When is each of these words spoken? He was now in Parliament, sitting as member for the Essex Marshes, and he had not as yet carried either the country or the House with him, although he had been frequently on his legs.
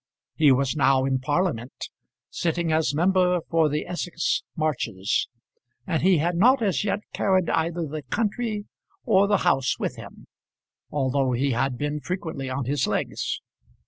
He 0.35 0.51
was 0.51 0.75
now 0.75 1.05
in 1.05 1.19
Parliament, 1.19 1.89
sitting 2.31 2.71
as 2.71 2.95
member 2.95 3.39
for 3.51 3.69
the 3.69 3.85
Essex 3.85 4.41
Marshes, 4.55 5.27
and 5.85 6.01
he 6.01 6.17
had 6.17 6.35
not 6.35 6.63
as 6.63 6.83
yet 6.83 7.01
carried 7.13 7.51
either 7.51 7.85
the 7.85 8.01
country 8.01 8.65
or 9.05 9.27
the 9.27 9.37
House 9.45 9.77
with 9.77 9.97
him, 9.97 10.25
although 10.89 11.33
he 11.33 11.51
had 11.51 11.77
been 11.77 11.99
frequently 11.99 12.49
on 12.49 12.65
his 12.65 12.87
legs. 12.87 13.41